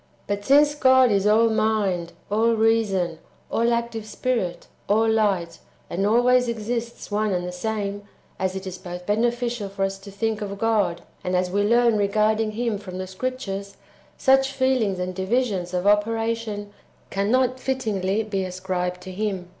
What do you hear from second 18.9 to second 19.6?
to Him.